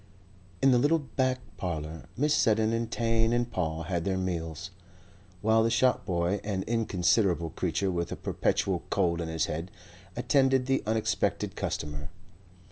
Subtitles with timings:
[0.63, 2.31] In the little back parlour Mrs.
[2.37, 4.71] Seddon and Tane and Paul had their meals,
[5.43, 9.69] while the shop boy, an inconsiderable creature with a perpetual cold in his head,
[10.15, 12.09] attended to the unexpected customer.